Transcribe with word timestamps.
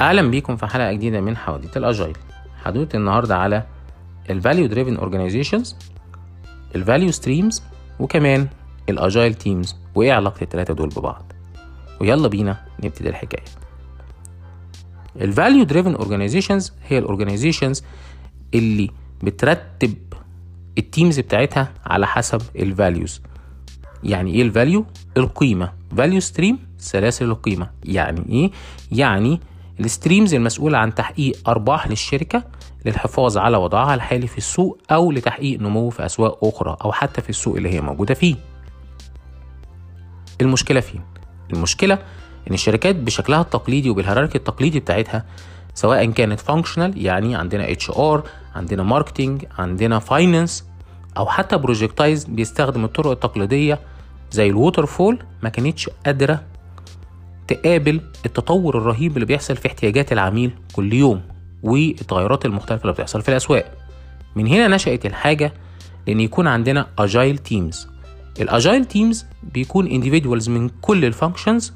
أهلا 0.00 0.22
بيكم 0.30 0.56
في 0.56 0.66
حلقة 0.66 0.92
جديدة 0.92 1.20
من 1.20 1.36
حواديت 1.36 1.76
ال 1.76 1.82
agile. 1.82 2.16
حدوتة 2.64 2.94
النهارده 2.94 3.36
على 3.36 3.66
ال 4.30 4.36
value 4.36 4.66
driven 4.66 4.96
organizations 4.96 5.76
ال 6.74 6.80
value 6.80 7.10
streams 7.10 7.62
وكمان 8.00 8.48
ال 8.88 8.96
agile 8.96 9.34
teams 9.34 9.76
وإيه 9.94 10.12
علاقة 10.12 10.42
الثلاثه 10.42 10.74
دول 10.74 10.88
ببعض. 10.88 11.32
ويلا 12.00 12.28
بينا 12.28 12.56
نبتدي 12.84 13.08
الحكاية. 13.08 13.44
ال 15.20 15.27
value 15.27 15.64
driven 15.64 15.94
organizations 15.94 16.72
هي 16.86 16.98
ال 16.98 17.04
organizations 17.04 17.84
اللي 18.54 18.90
بترتب 19.22 19.94
ال 20.78 20.85
teams 20.85 21.20
بتاعتها 21.20 21.72
على 21.86 22.06
حسب 22.06 22.42
ال 22.56 22.65
values 22.65 23.22
يعني 24.04 24.34
إيه 24.34 24.42
ال 24.42 24.49
value 24.49 24.86
القيمة. 25.16 25.72
value 25.96 26.20
stream 26.20 26.58
سلاسل 26.78 27.24
القيمة. 27.24 27.70
يعني 27.84 28.24
إيه؟ 28.28 28.50
يعني 28.92 29.40
ال 29.80 29.87
streams 29.87 30.34
المسؤولة 30.34 30.78
عن 30.78 30.94
تحقيق 30.94 31.48
أرباح 31.48 31.88
للشركة 31.88 32.42
للحفاظ 32.84 33.38
على 33.38 33.56
وضعها 33.56 33.94
الحالي 33.94 34.26
في 34.26 34.38
السوق 34.38 34.78
أو 34.90 35.12
لتحقيق 35.12 35.60
نمو 35.60 35.90
في 35.90 36.06
أسواق 36.06 36.44
أخرى 36.44 36.76
أو 36.84 36.92
حتى 36.92 37.20
في 37.20 37.30
السوق 37.30 37.56
اللي 37.56 37.74
هي 37.74 37.80
موجودة 37.80 38.14
فيه 38.14 38.36
المشكلة 40.40 40.80
فين؟ 40.80 41.00
المشكلة 41.52 41.98
إن 42.48 42.54
الشركات 42.54 42.96
بشكلها 42.96 43.40
التقليدي 43.40 43.90
وبال 43.90 44.02
hierarchy 44.02 44.38
التقليدي 44.38 44.80
بتاعتها 44.80 45.24
سواء 45.74 46.10
كانت 46.10 46.40
functional 46.40 47.04
يعني 47.06 47.36
عندنا 47.36 47.70
HR 47.72 48.22
عندنا 48.54 48.82
marketing 48.82 49.44
عندنا 49.58 49.98
finance 49.98 50.64
أو 51.16 51.26
حتى 51.26 51.56
projectized 51.56 52.24
بيستخدم 52.24 52.84
الطرق 52.84 53.10
التقليدية 53.10 53.80
زي 54.30 54.48
ال 54.48 54.86
waterfall 54.86 55.18
ما 55.42 55.48
كانتش 55.48 55.90
قادرة 56.06 56.42
تقابل 57.48 58.00
التطور 58.26 58.78
الرهيب 58.78 59.14
اللي 59.14 59.26
بيحصل 59.26 59.56
في 59.56 59.68
احتياجات 59.68 60.12
العميل 60.12 60.50
كل 60.72 60.92
يوم 60.92 61.22
والتغيرات 61.62 62.46
المختلفة 62.46 62.82
اللي 62.82 62.92
بتحصل 62.92 63.22
في 63.22 63.28
الأسواق. 63.28 63.72
من 64.36 64.46
هنا 64.46 64.68
نشأت 64.68 65.06
الحاجة 65.06 65.52
لأن 66.06 66.20
يكون 66.20 66.46
عندنا 66.46 66.86
agile 66.98 67.38
teams 67.38 67.88
ال 68.40 68.47
agile 68.47 68.84
teams 68.84 69.26
بيكون 69.42 69.88
individuals 69.88 70.48
من 70.48 70.68
كل 70.68 71.04
ال 71.04 71.11
functions 71.11 71.72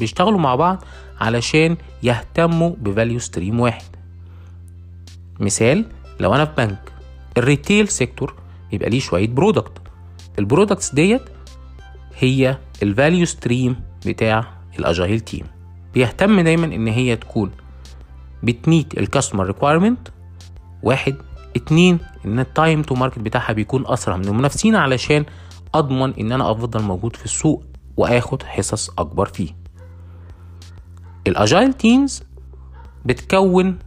بيشتغلوا 0.00 0.38
مع 0.38 0.54
بعض 0.54 0.84
علشان 1.20 1.76
يهتموا 2.02 2.70
ب 2.78 2.85
value 2.85 3.18
stream 3.18 3.60
واحد. 3.60 3.84
مثال 5.40 5.84
لو 6.20 6.34
أنا 6.34 6.44
في 6.44 6.52
بنك 6.56 6.92
ال 7.38 7.45
retail 7.45 7.88
sector 7.88 8.34
بيبقى 8.70 8.90
ليه 8.90 9.00
شوية 9.00 9.28
product 9.28 9.72
ال 10.38 10.44
products 10.44 10.94
ديت 10.94 11.22
هي 12.18 12.58
ال 12.82 12.89
value 12.89 13.26
stream 13.26 13.76
بتاع 14.06 14.61
ال 14.78 14.85
agile 14.85 15.20
team 15.20 15.46
بيهتم 15.94 16.40
دايما 16.40 16.64
إن 16.66 16.88
هي 16.88 17.16
تكون 17.16 17.50
بت 18.42 18.61
meet 18.61 18.98
ال 18.98 19.03
customer 19.03 19.46
requirement 19.46 20.08
واحد. 20.82 21.16
اتنين 21.56 21.98
إن 22.24 22.38
ال 22.38 22.47
time 22.47 22.82
to 22.82 22.94
market 22.94 23.18
بتاعها 23.18 23.52
بيكون 23.52 23.86
أسرع 23.86 24.16
من 24.16 24.24
المنافسين 24.24 24.74
علشان 24.74 25.24
أضمن 25.74 26.14
إن 26.14 26.32
أنا 26.32 26.50
أفضل 26.50 26.82
موجود 26.82 27.16
في 27.16 27.24
السوق 27.24 27.64
وآخد 27.96 28.42
حصص 28.42 28.90
أكبر 28.90 29.26
فيه. 29.26 29.56
ال 31.26 31.34
agile 31.34 31.72
teams 31.72 32.22
بتكون 33.04 33.78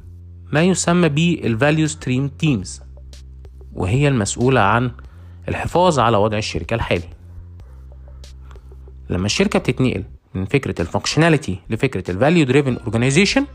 ما 0.54 0.62
يسمى 0.62 1.10
بال 1.10 1.32
value 1.32 1.88
stream 1.88 2.28
teams 2.28 2.82
وهي 3.74 4.08
المسؤولة 4.08 4.62
عن 4.62 4.92
الحفاظ 5.48 6.00
على 6.00 6.18
وضع 6.18 6.38
الشركة 6.38 6.74
الحالي. 6.74 7.10
لما 9.10 9.26
الشركة 9.26 9.60
بتتنقل 9.60 10.04
من 10.36 10.46
فكرة 10.46 10.82
ال 10.82 10.88
functionality 10.88 11.60
لفكرة 11.70 12.12
ال 12.12 12.18
value 12.18 12.46
driven 12.46 12.78
organization 12.78 13.46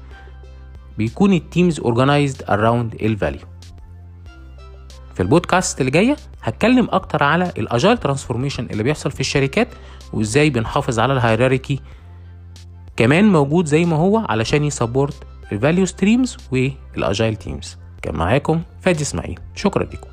بيكون 0.99 1.33
ال 1.33 1.41
teams 1.41 1.81
organized 1.81 2.43
around 2.43 2.95
ال 2.95 3.03
value 3.03 3.41
في 5.15 5.23
البودكاست 5.23 5.81
اللي 5.81 5.91
جاية 5.91 6.17
هتكلم 6.43 6.89
أكتر 6.91 7.23
على 7.23 7.53
ال 7.59 7.65
agile 7.65 7.99
transformation 7.99 8.67
اللي 8.71 8.83
بيحصل 8.83 9.11
في 9.11 9.21
الشركات 9.21 9.69
وإزاي 10.13 10.51
بنحافظ 10.51 10.99
على 10.99 11.13
ال 11.13 11.20
hierarchy 11.20 11.81
كمان 12.97 13.25
موجود 13.33 13.67
زي 13.67 13.85
ما 13.85 13.97
هو 13.97 14.19
علشان 14.19 14.65
ي 14.65 14.71
support 14.71 15.15
ال 15.53 15.58
value 15.58 15.87
streams 15.87 16.37
وال 16.53 16.77
Agile 16.77 17.37
teams 17.37 17.77
كان 18.03 18.15
معاكم 18.17 18.63
فادي 18.81 19.03
إسماعيل. 19.03 19.39
شكرا 19.55 19.85
لكم. 19.85 20.09